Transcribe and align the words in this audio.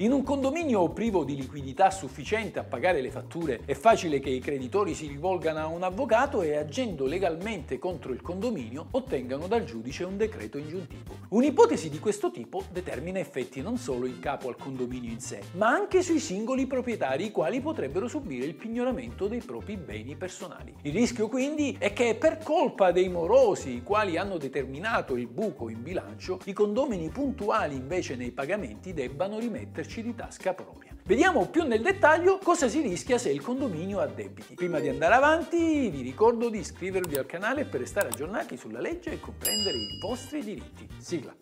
In 0.00 0.12
un 0.12 0.24
condominio 0.24 0.90
privo 0.90 1.24
di 1.24 1.34
liquidità 1.34 1.90
sufficiente 1.90 2.58
a 2.58 2.64
pagare 2.64 3.00
le 3.00 3.10
fatture 3.10 3.62
è 3.64 3.72
facile 3.72 4.20
che 4.20 4.28
i 4.28 4.40
creditori 4.40 4.92
si 4.92 5.06
rivolgano 5.06 5.58
a 5.58 5.68
un 5.68 5.82
avvocato 5.82 6.42
e 6.42 6.54
agendo 6.54 7.06
legalmente 7.06 7.78
contro 7.78 8.12
il 8.12 8.20
condominio 8.20 8.88
ottengano 8.90 9.46
dal 9.46 9.64
giudice 9.64 10.04
un 10.04 10.18
decreto 10.18 10.58
ingiuntivo. 10.58 11.14
Un'ipotesi 11.28 11.88
di 11.88 11.98
questo 11.98 12.30
tipo 12.30 12.64
determina 12.70 13.20
effetti 13.20 13.62
non 13.62 13.78
solo 13.78 14.04
in 14.04 14.20
capo 14.20 14.48
al 14.48 14.58
condominio 14.58 15.10
in 15.10 15.20
sé, 15.20 15.40
ma 15.52 15.68
anche 15.68 16.02
sui 16.02 16.20
singoli 16.20 16.66
proprietari 16.66 17.24
i 17.24 17.30
quali 17.30 17.62
potrebbero 17.62 18.06
subire 18.06 18.44
il 18.44 18.54
pignoramento 18.54 19.28
dei 19.28 19.40
propri 19.40 19.78
beni 19.78 20.14
personali. 20.14 20.74
Il 20.82 20.92
rischio 20.92 21.28
quindi 21.28 21.74
è 21.78 21.94
che 21.94 22.16
per 22.16 22.36
colpa 22.42 22.92
dei 22.92 23.08
morosi, 23.08 23.76
i 23.76 23.82
quali 23.82 24.18
hanno 24.18 24.36
determinato 24.36 25.16
il 25.16 25.26
buco 25.26 25.70
in 25.70 25.82
bilancio, 25.82 26.38
i 26.44 26.52
condomini 26.52 27.08
puntuali 27.08 27.76
invece 27.76 28.14
nei 28.14 28.30
pagamenti 28.30 28.92
debbano 28.92 29.38
rimetterci 29.86 30.02
di 30.02 30.14
tasca 30.14 30.52
propria. 30.52 30.94
Vediamo 31.04 31.46
più 31.46 31.64
nel 31.64 31.80
dettaglio 31.80 32.38
cosa 32.38 32.68
si 32.68 32.80
rischia 32.80 33.16
se 33.16 33.30
il 33.30 33.40
condominio 33.40 34.00
ha 34.00 34.06
debiti. 34.06 34.54
Prima 34.54 34.80
di 34.80 34.88
andare 34.88 35.14
avanti 35.14 35.88
vi 35.88 36.02
ricordo 36.02 36.50
di 36.50 36.58
iscrivervi 36.58 37.16
al 37.16 37.26
canale 37.26 37.64
per 37.64 37.80
restare 37.80 38.08
aggiornati 38.08 38.56
sulla 38.56 38.80
legge 38.80 39.12
e 39.12 39.20
comprendere 39.20 39.76
i 39.76 39.98
vostri 40.00 40.42
diritti. 40.42 40.86
Sigla. 40.98 41.34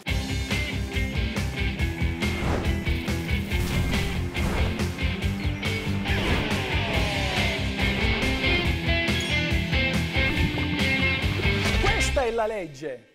Questa 11.80 12.22
è 12.22 12.30
la 12.30 12.46
legge. 12.46 13.13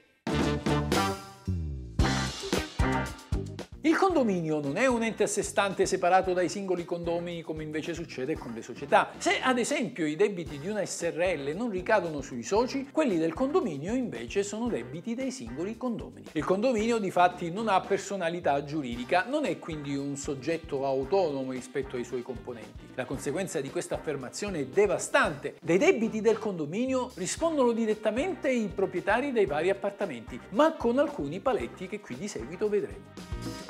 Il 3.81 3.95
condominio 3.95 4.59
non 4.59 4.75
è 4.75 4.87
un 4.87 5.03
ente 5.03 5.23
a 5.23 5.27
sé 5.27 5.41
stante 5.41 5.85
separato 5.85 6.33
dai 6.33 6.49
singoli 6.49 6.83
condomini 6.83 7.41
come 7.41 7.63
invece 7.63 7.93
succede 7.93 8.37
con 8.37 8.51
le 8.51 8.61
società. 8.61 9.11
Se 9.17 9.39
ad 9.39 9.57
esempio 9.57 10.05
i 10.05 10.17
debiti 10.17 10.59
di 10.59 10.67
una 10.67 10.85
SRL 10.85 11.53
non 11.55 11.69
ricadono 11.69 12.19
sui 12.19 12.43
soci, 12.43 12.89
quelli 12.91 13.17
del 13.17 13.33
condominio 13.33 13.93
invece 13.93 14.43
sono 14.43 14.67
debiti 14.67 15.15
dei 15.15 15.31
singoli 15.31 15.77
condomini. 15.77 16.25
Il 16.33 16.43
condominio 16.43 16.97
di 16.97 17.09
fatti 17.09 17.51
non 17.51 17.69
ha 17.69 17.79
personalità 17.79 18.65
giuridica, 18.65 19.23
non 19.29 19.45
è 19.45 19.57
quindi 19.59 19.95
un 19.95 20.17
soggetto 20.17 20.85
autonomo 20.85 21.53
rispetto 21.53 21.95
ai 21.95 22.03
suoi 22.03 22.21
componenti. 22.21 22.87
La 22.95 23.05
conseguenza 23.05 23.61
di 23.61 23.69
questa 23.69 23.95
affermazione 23.95 24.59
è 24.59 24.65
devastante. 24.65 25.55
Dei 25.61 25.77
debiti 25.77 26.19
del 26.19 26.37
condominio 26.37 27.11
rispondono 27.15 27.71
direttamente 27.71 28.49
i 28.49 28.67
proprietari 28.67 29.31
dei 29.31 29.45
vari 29.45 29.69
appartamenti, 29.69 30.37
ma 30.49 30.73
con 30.73 30.99
alcuni 30.99 31.39
paletti 31.39 31.87
che 31.87 32.01
qui 32.01 32.17
di 32.17 32.27
seguito 32.27 32.67
vedremo. 32.67 33.68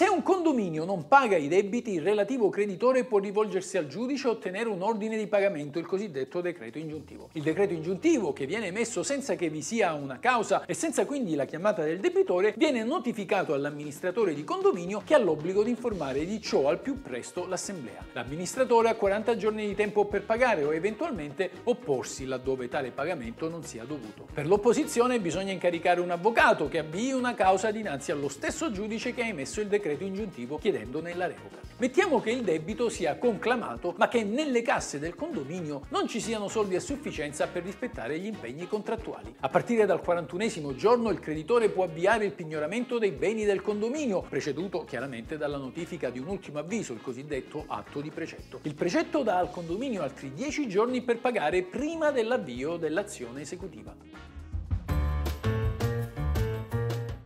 Se 0.00 0.08
un 0.08 0.22
condominio 0.22 0.86
non 0.86 1.08
paga 1.08 1.36
i 1.36 1.46
debiti, 1.46 1.92
il 1.92 2.00
relativo 2.00 2.48
creditore 2.48 3.04
può 3.04 3.18
rivolgersi 3.18 3.76
al 3.76 3.86
giudice 3.86 4.28
e 4.28 4.30
ottenere 4.30 4.70
un 4.70 4.80
ordine 4.80 5.18
di 5.18 5.26
pagamento, 5.26 5.78
il 5.78 5.84
cosiddetto 5.84 6.40
decreto 6.40 6.78
ingiuntivo. 6.78 7.28
Il 7.32 7.42
decreto 7.42 7.74
ingiuntivo, 7.74 8.32
che 8.32 8.46
viene 8.46 8.68
emesso 8.68 9.02
senza 9.02 9.34
che 9.34 9.50
vi 9.50 9.60
sia 9.60 9.92
una 9.92 10.18
causa 10.18 10.64
e 10.64 10.72
senza 10.72 11.04
quindi 11.04 11.34
la 11.34 11.44
chiamata 11.44 11.82
del 11.82 12.00
debitore, 12.00 12.54
viene 12.56 12.82
notificato 12.82 13.52
all'amministratore 13.52 14.32
di 14.32 14.42
condominio 14.42 15.02
che 15.04 15.12
ha 15.12 15.18
l'obbligo 15.18 15.62
di 15.62 15.68
informare 15.68 16.24
di 16.24 16.40
ciò 16.40 16.68
al 16.68 16.78
più 16.78 17.02
presto 17.02 17.46
l'assemblea. 17.46 18.02
L'amministratore 18.14 18.88
ha 18.88 18.94
40 18.94 19.36
giorni 19.36 19.66
di 19.66 19.74
tempo 19.74 20.06
per 20.06 20.22
pagare 20.22 20.64
o 20.64 20.72
eventualmente 20.72 21.50
opporsi 21.64 22.24
laddove 22.24 22.68
tale 22.68 22.90
pagamento 22.90 23.50
non 23.50 23.64
sia 23.64 23.84
dovuto. 23.84 24.26
Per 24.32 24.46
l'opposizione 24.46 25.20
bisogna 25.20 25.52
incaricare 25.52 26.00
un 26.00 26.10
avvocato 26.10 26.68
che 26.68 26.78
avvii 26.78 27.12
una 27.12 27.34
causa 27.34 27.70
dinanzi 27.70 28.12
allo 28.12 28.28
stesso 28.28 28.70
giudice 28.70 29.12
che 29.12 29.20
ha 29.20 29.26
emesso 29.26 29.60
il 29.60 29.66
decreto 29.66 29.88
decreto 29.90 30.04
ingiuntivo 30.04 30.58
chiedendone 30.58 31.14
la 31.14 31.26
revoca. 31.26 31.58
Mettiamo 31.78 32.20
che 32.20 32.30
il 32.30 32.42
debito 32.42 32.88
sia 32.88 33.16
conclamato, 33.16 33.94
ma 33.96 34.08
che 34.08 34.22
nelle 34.22 34.62
casse 34.62 34.98
del 34.98 35.14
condominio 35.14 35.82
non 35.88 36.06
ci 36.06 36.20
siano 36.20 36.48
soldi 36.48 36.76
a 36.76 36.80
sufficienza 36.80 37.46
per 37.46 37.64
rispettare 37.64 38.18
gli 38.18 38.26
impegni 38.26 38.68
contrattuali. 38.68 39.34
A 39.40 39.48
partire 39.48 39.86
dal 39.86 40.02
41 40.02 40.74
giorno 40.74 41.10
il 41.10 41.20
creditore 41.20 41.70
può 41.70 41.84
avviare 41.84 42.26
il 42.26 42.32
pignoramento 42.32 42.98
dei 42.98 43.12
beni 43.12 43.44
del 43.44 43.62
condominio, 43.62 44.20
preceduto 44.28 44.84
chiaramente 44.84 45.38
dalla 45.38 45.56
notifica 45.56 46.10
di 46.10 46.18
un 46.18 46.28
ultimo 46.28 46.58
avviso, 46.58 46.92
il 46.92 47.00
cosiddetto 47.00 47.64
atto 47.66 48.00
di 48.00 48.10
precetto. 48.10 48.60
Il 48.62 48.74
precetto 48.74 49.22
dà 49.22 49.38
al 49.38 49.50
condominio 49.50 50.02
altri 50.02 50.32
10 50.34 50.68
giorni 50.68 51.00
per 51.00 51.18
pagare 51.18 51.62
prima 51.62 52.10
dell'avvio 52.10 52.76
dell'azione 52.76 53.40
esecutiva. 53.40 54.29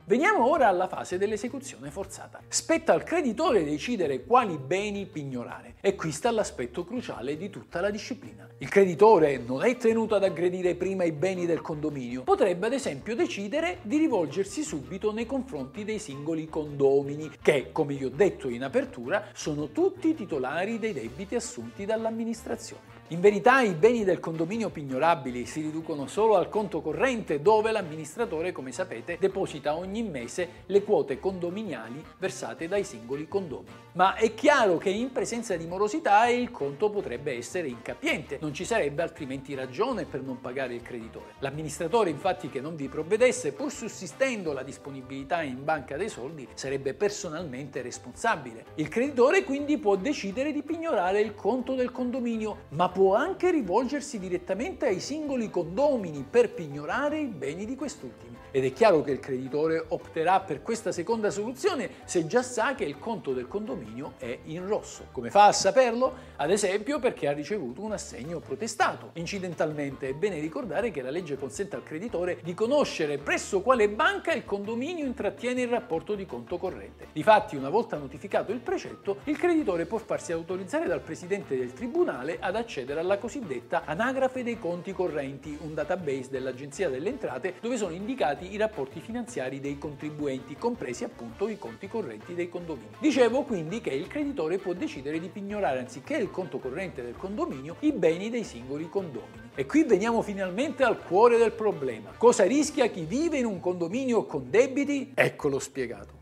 Veniamo 0.06 0.50
ora 0.50 0.68
alla 0.68 0.86
fase 0.86 1.16
dell'esecuzione 1.16 1.90
forzata. 1.90 2.42
Spetta 2.46 2.92
al 2.92 3.04
creditore 3.04 3.64
decidere 3.64 4.22
quali 4.26 4.58
beni 4.58 5.06
pignorare 5.06 5.76
e 5.80 5.94
qui 5.94 6.12
sta 6.12 6.30
l'aspetto 6.30 6.84
cruciale 6.84 7.38
di 7.38 7.48
tutta 7.48 7.80
la 7.80 7.88
disciplina. 7.88 8.46
Il 8.58 8.68
creditore 8.68 9.38
non 9.38 9.64
è 9.64 9.78
tenuto 9.78 10.14
ad 10.14 10.24
aggredire 10.24 10.74
prima 10.74 11.04
i 11.04 11.12
beni 11.12 11.46
del 11.46 11.62
condominio, 11.62 12.24
potrebbe 12.24 12.66
ad 12.66 12.74
esempio 12.74 13.16
decidere 13.16 13.78
di 13.80 13.96
rivolgersi 13.96 14.62
subito 14.62 15.10
nei 15.10 15.24
confronti 15.24 15.84
dei 15.84 15.98
singoli 15.98 16.50
condomini 16.50 17.30
che, 17.40 17.72
come 17.72 17.94
vi 17.94 18.04
ho 18.04 18.10
detto 18.10 18.50
in 18.50 18.62
apertura, 18.62 19.28
sono 19.32 19.68
tutti 19.70 20.14
titolari 20.14 20.78
dei 20.78 20.92
debiti 20.92 21.34
assunti 21.34 21.86
dall'amministrazione. 21.86 22.93
In 23.08 23.20
verità 23.20 23.60
i 23.60 23.74
beni 23.74 24.02
del 24.02 24.18
condominio 24.18 24.70
pignorabili 24.70 25.44
si 25.44 25.60
riducono 25.60 26.06
solo 26.06 26.36
al 26.36 26.48
conto 26.48 26.80
corrente 26.80 27.42
dove 27.42 27.70
l'amministratore, 27.70 28.50
come 28.50 28.72
sapete, 28.72 29.18
deposita 29.20 29.76
ogni 29.76 30.02
mese 30.02 30.62
le 30.64 30.82
quote 30.82 31.20
condominiali 31.20 32.02
versate 32.18 32.66
dai 32.66 32.82
singoli 32.82 33.28
condomini. 33.28 33.76
Ma 33.92 34.14
è 34.14 34.32
chiaro 34.32 34.78
che 34.78 34.88
in 34.88 35.12
presenza 35.12 35.54
di 35.54 35.66
morosità 35.66 36.26
il 36.28 36.50
conto 36.50 36.88
potrebbe 36.88 37.36
essere 37.36 37.68
incapiente, 37.68 38.38
non 38.40 38.54
ci 38.54 38.64
sarebbe 38.64 39.02
altrimenti 39.02 39.54
ragione 39.54 40.06
per 40.06 40.22
non 40.22 40.40
pagare 40.40 40.74
il 40.74 40.82
creditore. 40.82 41.34
L'amministratore 41.40 42.08
infatti 42.08 42.48
che 42.48 42.62
non 42.62 42.74
vi 42.74 42.88
provvedesse, 42.88 43.52
pur 43.52 43.70
sussistendo 43.70 44.54
la 44.54 44.62
disponibilità 44.62 45.42
in 45.42 45.62
banca 45.62 45.98
dei 45.98 46.08
soldi, 46.08 46.48
sarebbe 46.54 46.94
personalmente 46.94 47.82
responsabile. 47.82 48.64
Il 48.76 48.88
creditore 48.88 49.44
quindi 49.44 49.76
può 49.76 49.94
decidere 49.94 50.52
di 50.52 50.62
pignorare 50.62 51.20
il 51.20 51.34
conto 51.34 51.74
del 51.74 51.92
condominio, 51.92 52.62
ma 52.70 52.92
può 52.94 53.16
anche 53.16 53.50
rivolgersi 53.50 54.20
direttamente 54.20 54.86
ai 54.86 55.00
singoli 55.00 55.50
condomini 55.50 56.24
per 56.30 56.52
pignorare 56.52 57.18
i 57.18 57.26
beni 57.26 57.66
di 57.66 57.74
quest'ultimi. 57.74 58.36
Ed 58.52 58.64
è 58.64 58.72
chiaro 58.72 59.02
che 59.02 59.10
il 59.10 59.18
creditore 59.18 59.84
opterà 59.88 60.38
per 60.38 60.62
questa 60.62 60.92
seconda 60.92 61.28
soluzione 61.32 61.90
se 62.04 62.24
già 62.28 62.40
sa 62.40 62.76
che 62.76 62.84
il 62.84 63.00
conto 63.00 63.32
del 63.32 63.48
condominio 63.48 64.12
è 64.18 64.38
in 64.44 64.64
rosso. 64.68 65.06
Come 65.10 65.28
fa 65.28 65.46
a 65.46 65.52
saperlo? 65.52 66.14
Ad 66.36 66.52
esempio 66.52 67.00
perché 67.00 67.26
ha 67.26 67.32
ricevuto 67.32 67.80
un 67.80 67.90
assegno 67.90 68.38
protestato. 68.38 69.10
Incidentalmente 69.14 70.10
è 70.10 70.14
bene 70.14 70.38
ricordare 70.38 70.92
che 70.92 71.02
la 71.02 71.10
legge 71.10 71.36
consente 71.36 71.74
al 71.74 71.82
creditore 71.82 72.38
di 72.44 72.54
conoscere 72.54 73.18
presso 73.18 73.60
quale 73.60 73.88
banca 73.88 74.32
il 74.32 74.44
condominio 74.44 75.04
intrattiene 75.04 75.62
il 75.62 75.68
rapporto 75.68 76.14
di 76.14 76.26
conto 76.26 76.56
corrente. 76.56 77.08
Difatti, 77.12 77.56
una 77.56 77.70
volta 77.70 77.96
notificato 77.96 78.52
il 78.52 78.60
precetto, 78.60 79.16
il 79.24 79.36
creditore 79.36 79.84
può 79.84 79.98
farsi 79.98 80.30
autorizzare 80.30 80.86
dal 80.86 81.00
presidente 81.00 81.56
del 81.56 81.72
tribunale 81.72 82.36
ad 82.38 82.54
accedere 82.54 82.83
alla 82.92 83.18
cosiddetta 83.18 83.84
anagrafe 83.84 84.42
dei 84.42 84.58
conti 84.58 84.92
correnti, 84.92 85.56
un 85.62 85.74
database 85.74 86.28
dell'Agenzia 86.30 86.88
delle 86.88 87.08
Entrate 87.08 87.54
dove 87.60 87.76
sono 87.76 87.92
indicati 87.92 88.52
i 88.52 88.56
rapporti 88.56 89.00
finanziari 89.00 89.60
dei 89.60 89.78
contribuenti, 89.78 90.56
compresi 90.56 91.04
appunto 91.04 91.48
i 91.48 91.58
conti 91.58 91.88
correnti 91.88 92.34
dei 92.34 92.48
condomini. 92.48 92.90
Dicevo 92.98 93.42
quindi 93.42 93.80
che 93.80 93.90
il 93.90 94.06
creditore 94.06 94.58
può 94.58 94.72
decidere 94.72 95.18
di 95.18 95.28
pignorare 95.28 95.78
anziché 95.78 96.16
il 96.16 96.30
conto 96.30 96.58
corrente 96.58 97.02
del 97.02 97.16
condominio 97.16 97.76
i 97.80 97.92
beni 97.92 98.30
dei 98.30 98.44
singoli 98.44 98.88
condomini. 98.88 99.50
E 99.54 99.66
qui 99.66 99.84
veniamo 99.84 100.20
finalmente 100.22 100.82
al 100.82 101.02
cuore 101.02 101.38
del 101.38 101.52
problema. 101.52 102.10
Cosa 102.16 102.44
rischia 102.44 102.86
chi 102.86 103.04
vive 103.04 103.38
in 103.38 103.46
un 103.46 103.60
condominio 103.60 104.24
con 104.24 104.50
debiti? 104.50 105.12
Eccolo 105.14 105.58
spiegato. 105.58 106.13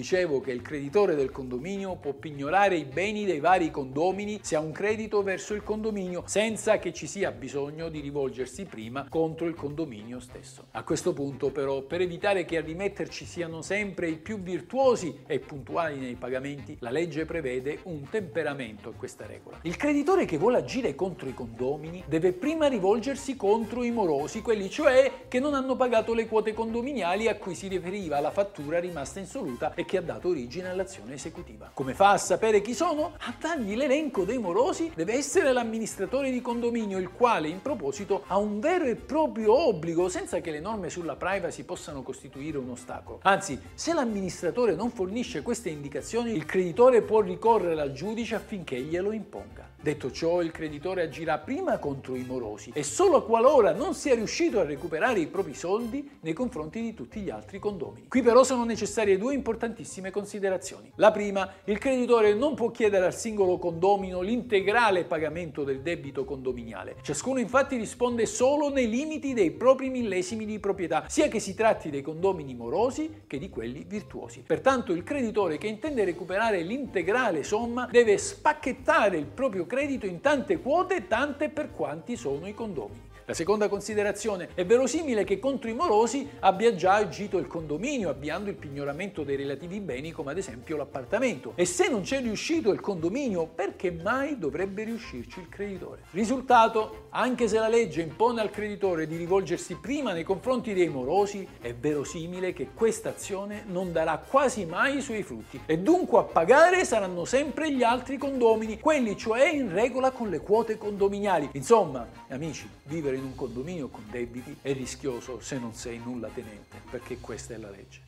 Dicevo 0.00 0.40
che 0.40 0.50
il 0.50 0.62
creditore 0.62 1.14
del 1.14 1.30
condominio 1.30 1.96
può 1.96 2.14
pignorare 2.14 2.74
i 2.74 2.84
beni 2.84 3.26
dei 3.26 3.38
vari 3.38 3.70
condomini 3.70 4.38
se 4.42 4.56
ha 4.56 4.60
un 4.60 4.72
credito 4.72 5.22
verso 5.22 5.52
il 5.52 5.62
condominio 5.62 6.22
senza 6.24 6.78
che 6.78 6.94
ci 6.94 7.06
sia 7.06 7.30
bisogno 7.32 7.90
di 7.90 8.00
rivolgersi 8.00 8.64
prima 8.64 9.06
contro 9.10 9.46
il 9.46 9.54
condominio 9.54 10.18
stesso. 10.18 10.68
A 10.70 10.84
questo 10.84 11.12
punto 11.12 11.50
però, 11.50 11.82
per 11.82 12.00
evitare 12.00 12.46
che 12.46 12.56
a 12.56 12.62
rimetterci 12.62 13.26
siano 13.26 13.60
sempre 13.60 14.08
i 14.08 14.16
più 14.16 14.40
virtuosi 14.40 15.20
e 15.26 15.38
puntuali 15.38 15.98
nei 15.98 16.14
pagamenti, 16.14 16.78
la 16.80 16.90
legge 16.90 17.26
prevede 17.26 17.80
un 17.82 18.08
temperamento 18.08 18.88
a 18.88 18.92
questa 18.96 19.26
regola. 19.26 19.58
Il 19.62 19.76
creditore 19.76 20.24
che 20.24 20.38
vuole 20.38 20.56
agire 20.56 20.94
contro 20.94 21.28
i 21.28 21.34
condomini 21.34 22.02
deve 22.06 22.32
prima 22.32 22.68
rivolgersi 22.68 23.36
contro 23.36 23.84
i 23.84 23.90
morosi, 23.90 24.40
quelli 24.40 24.70
cioè 24.70 25.28
che 25.28 25.40
non 25.40 25.52
hanno 25.52 25.76
pagato 25.76 26.14
le 26.14 26.26
quote 26.26 26.54
condominiali 26.54 27.28
a 27.28 27.36
cui 27.36 27.54
si 27.54 27.68
riferiva 27.68 28.18
la 28.20 28.30
fattura 28.30 28.80
rimasta 28.80 29.18
insoluta 29.18 29.74
e 29.74 29.84
che 29.90 29.96
ha 29.96 30.02
dato 30.02 30.28
origine 30.28 30.68
all'azione 30.68 31.14
esecutiva. 31.14 31.72
Come 31.74 31.94
fa 31.94 32.10
a 32.10 32.16
sapere 32.16 32.60
chi 32.60 32.74
sono? 32.74 33.14
A 33.22 33.34
dargli 33.36 33.74
l'elenco 33.74 34.22
dei 34.22 34.38
morosi 34.38 34.92
deve 34.94 35.14
essere 35.14 35.52
l'amministratore 35.52 36.30
di 36.30 36.40
condominio, 36.40 36.96
il 36.96 37.10
quale 37.10 37.48
in 37.48 37.60
proposito 37.60 38.22
ha 38.28 38.38
un 38.38 38.60
vero 38.60 38.84
e 38.84 38.94
proprio 38.94 39.52
obbligo 39.52 40.08
senza 40.08 40.38
che 40.38 40.52
le 40.52 40.60
norme 40.60 40.90
sulla 40.90 41.16
privacy 41.16 41.64
possano 41.64 42.02
costituire 42.02 42.56
un 42.58 42.70
ostacolo. 42.70 43.18
Anzi, 43.22 43.60
se 43.74 43.92
l'amministratore 43.92 44.76
non 44.76 44.92
fornisce 44.92 45.42
queste 45.42 45.70
indicazioni, 45.70 46.36
il 46.36 46.44
creditore 46.44 47.02
può 47.02 47.20
ricorrere 47.20 47.80
al 47.80 47.90
giudice 47.90 48.36
affinché 48.36 48.80
glielo 48.80 49.10
imponga. 49.10 49.70
Detto 49.82 50.12
ciò, 50.12 50.42
il 50.42 50.50
creditore 50.50 51.04
agirà 51.04 51.38
prima 51.38 51.78
contro 51.78 52.14
i 52.14 52.22
morosi 52.22 52.70
e 52.74 52.82
solo 52.82 53.24
qualora 53.24 53.72
non 53.72 53.94
sia 53.94 54.14
riuscito 54.14 54.60
a 54.60 54.64
recuperare 54.64 55.20
i 55.20 55.26
propri 55.26 55.54
soldi 55.54 56.18
nei 56.20 56.34
confronti 56.34 56.82
di 56.82 56.92
tutti 56.92 57.20
gli 57.20 57.30
altri 57.30 57.58
condomini. 57.58 58.06
Qui 58.06 58.20
però 58.20 58.44
sono 58.44 58.64
necessarie 58.64 59.16
due 59.16 59.32
importantissime 59.80 60.10
considerazioni. 60.10 60.92
La 60.96 61.10
prima, 61.10 61.50
il 61.64 61.78
creditore 61.78 62.34
non 62.34 62.54
può 62.54 62.70
chiedere 62.70 63.06
al 63.06 63.14
singolo 63.14 63.58
condomino 63.58 64.20
l'integrale 64.20 65.04
pagamento 65.04 65.64
del 65.64 65.80
debito 65.80 66.24
condominiale. 66.24 66.96
Ciascuno 67.02 67.40
infatti 67.40 67.76
risponde 67.76 68.26
solo 68.26 68.70
nei 68.70 68.88
limiti 68.88 69.32
dei 69.32 69.50
propri 69.50 69.88
millesimi 69.88 70.44
di 70.44 70.58
proprietà, 70.58 71.04
sia 71.08 71.28
che 71.28 71.40
si 71.40 71.54
tratti 71.54 71.90
dei 71.90 72.02
condomini 72.02 72.54
morosi 72.54 73.22
che 73.26 73.38
di 73.38 73.48
quelli 73.48 73.84
virtuosi. 73.86 74.44
Pertanto 74.46 74.92
il 74.92 75.02
creditore 75.02 75.58
che 75.58 75.66
intende 75.66 76.04
recuperare 76.04 76.62
l'integrale 76.62 77.42
somma 77.42 77.88
deve 77.90 78.18
spacchettare 78.18 79.16
il 79.16 79.26
proprio 79.26 79.66
credito 79.66 80.06
in 80.06 80.20
tante 80.20 80.60
quote, 80.60 81.06
tante 81.06 81.48
per 81.48 81.70
quanti 81.70 82.16
sono 82.16 82.46
i 82.46 82.54
condomini. 82.54 83.08
La 83.30 83.36
seconda 83.36 83.68
considerazione, 83.68 84.48
è 84.54 84.66
verosimile 84.66 85.22
che 85.22 85.38
contro 85.38 85.70
i 85.70 85.72
morosi 85.72 86.28
abbia 86.40 86.74
già 86.74 86.94
agito 86.94 87.38
il 87.38 87.46
condominio 87.46 88.08
avviando 88.08 88.50
il 88.50 88.56
pignoramento 88.56 89.22
dei 89.22 89.36
relativi 89.36 89.78
beni 89.78 90.10
come 90.10 90.32
ad 90.32 90.38
esempio 90.38 90.76
l'appartamento. 90.76 91.52
E 91.54 91.64
se 91.64 91.88
non 91.88 92.02
c'è 92.02 92.20
riuscito 92.20 92.72
il 92.72 92.80
condominio, 92.80 93.46
perché 93.46 93.92
mai 93.92 94.36
dovrebbe 94.36 94.82
riuscirci 94.82 95.38
il 95.38 95.48
creditore? 95.48 96.00
Risultato, 96.10 97.06
anche 97.10 97.46
se 97.46 97.60
la 97.60 97.68
legge 97.68 98.02
impone 98.02 98.40
al 98.40 98.50
creditore 98.50 99.06
di 99.06 99.16
rivolgersi 99.16 99.76
prima 99.76 100.12
nei 100.12 100.24
confronti 100.24 100.74
dei 100.74 100.88
morosi, 100.88 101.46
è 101.60 101.72
verosimile 101.72 102.52
che 102.52 102.70
questa 102.74 103.10
azione 103.10 103.62
non 103.68 103.92
darà 103.92 104.18
quasi 104.18 104.64
mai 104.64 104.96
i 104.96 105.02
suoi 105.02 105.22
frutti 105.22 105.60
e 105.66 105.78
dunque 105.78 106.18
a 106.18 106.24
pagare 106.24 106.84
saranno 106.84 107.24
sempre 107.24 107.72
gli 107.72 107.84
altri 107.84 108.18
condomini, 108.18 108.80
quelli 108.80 109.16
cioè 109.16 109.50
in 109.50 109.72
regola 109.72 110.10
con 110.10 110.28
le 110.30 110.40
quote 110.40 110.76
condominiali. 110.76 111.50
Insomma, 111.52 112.04
amici, 112.28 112.68
vivere 112.86 113.18
in 113.20 113.26
un 113.26 113.34
condominio 113.34 113.88
con 113.88 114.04
debiti 114.10 114.56
è 114.62 114.72
rischioso 114.72 115.40
se 115.40 115.58
non 115.58 115.74
sei 115.74 116.00
nulla 116.02 116.28
tenente, 116.34 116.80
perché 116.90 117.18
questa 117.18 117.54
è 117.54 117.58
la 117.58 117.70
legge. 117.70 118.00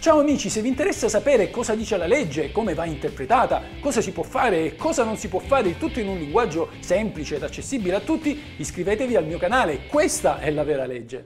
Ciao 0.00 0.20
amici, 0.20 0.48
se 0.50 0.62
vi 0.62 0.68
interessa 0.68 1.08
sapere 1.08 1.50
cosa 1.50 1.74
dice 1.74 1.96
la 1.96 2.06
legge, 2.06 2.52
come 2.52 2.74
va 2.74 2.84
interpretata, 2.84 3.62
cosa 3.80 4.00
si 4.00 4.12
può 4.12 4.22
fare 4.22 4.64
e 4.64 4.76
cosa 4.76 5.02
non 5.02 5.16
si 5.16 5.26
può 5.26 5.40
fare, 5.40 5.68
il 5.68 5.78
tutto 5.78 5.98
in 5.98 6.06
un 6.06 6.18
linguaggio 6.18 6.70
semplice 6.78 7.36
ed 7.36 7.42
accessibile 7.42 7.96
a 7.96 8.00
tutti, 8.00 8.40
iscrivetevi 8.56 9.16
al 9.16 9.26
mio 9.26 9.38
canale, 9.38 9.86
questa 9.88 10.38
è 10.38 10.50
la 10.52 10.62
vera 10.62 10.86
legge. 10.86 11.24